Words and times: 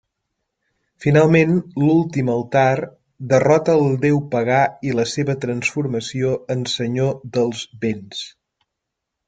Finalment, 1.03 1.51
l'últim 1.83 2.31
altar 2.35 2.71
derrota 3.35 3.77
el 3.83 3.93
Déu 4.07 4.19
Pagà 4.33 4.63
i 4.89 4.95
la 5.03 5.07
seva 5.13 5.37
transformació 5.45 6.35
en 6.57 6.67
Senyor 6.75 7.17
dels 7.39 7.65
Vents. 7.87 8.27